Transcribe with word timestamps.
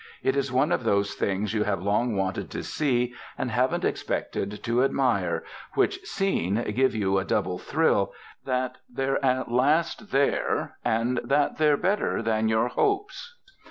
It 0.23 0.35
is 0.35 0.51
one 0.51 0.71
of 0.71 0.83
those 0.83 1.13
things 1.13 1.53
you 1.53 1.61
have 1.65 1.79
long 1.83 2.15
wanted 2.15 2.49
to 2.49 2.63
see 2.63 3.13
and 3.37 3.51
haven't 3.51 3.85
expected 3.85 4.63
to 4.63 4.83
admire, 4.83 5.43
which, 5.75 5.99
seen, 6.07 6.55
give 6.73 6.95
you 6.95 7.19
a 7.19 7.23
double 7.23 7.59
thrill, 7.59 8.11
that 8.43 8.77
they're 8.89 9.23
at 9.23 9.51
last 9.51 10.11
there, 10.11 10.77
and 10.83 11.19
that 11.23 11.59
they're 11.59 11.77
better 11.77 12.23
than 12.23 12.49
your 12.49 12.69
hopes. 12.69 13.35